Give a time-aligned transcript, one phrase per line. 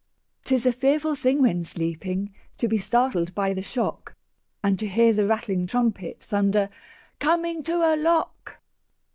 [0.45, 4.15] 'Tis a fearful thing when sleeping To be startled by the shock,
[4.63, 6.71] And to hear the rattling trumpet Thunder,
[7.19, 8.57] "Coming to a lock!"